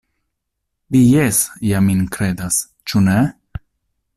[0.95, 1.41] Vi jes
[1.73, 2.59] ja min kredas,
[2.93, 3.19] ĉu ne?